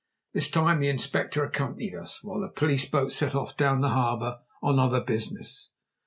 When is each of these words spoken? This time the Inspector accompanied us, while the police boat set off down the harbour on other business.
This 0.33 0.49
time 0.49 0.79
the 0.79 0.89
Inspector 0.89 1.43
accompanied 1.43 1.93
us, 1.93 2.23
while 2.23 2.39
the 2.39 2.49
police 2.49 2.85
boat 2.85 3.11
set 3.11 3.35
off 3.35 3.55
down 3.55 3.81
the 3.81 3.89
harbour 3.89 4.39
on 4.63 4.79
other 4.79 5.01
business. 5.03 5.73